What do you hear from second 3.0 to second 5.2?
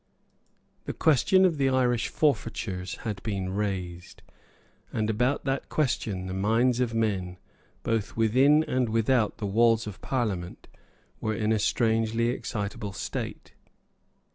had been raised; and